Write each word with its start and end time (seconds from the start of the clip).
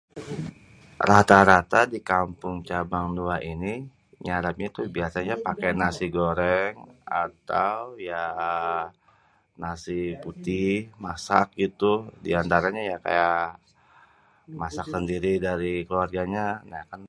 Rata-rata 1.09 1.79
di 1.93 1.99
Kampung 2.11 2.57
Cabang 2.69 3.07
Dua 3.17 3.35
ini, 3.53 3.73
nyarapnya 4.25 4.67
tuh, 4.77 4.85
biasanya 4.97 5.35
pake 5.47 5.67
nasi 5.81 6.05
goreng 6.17 6.73
atau 7.23 7.75
ya 8.09 8.25
nasi 9.63 9.99
putih 10.23 10.71
masak 11.05 11.47
gitu 11.61 11.93
di 12.25 12.31
antaranye 12.41 12.81
ya 12.91 12.97
kayak 13.05 13.41
masak 14.61 14.85
sendiri 14.93 15.33
dari 15.47 15.73
keluarganya. 15.87 16.47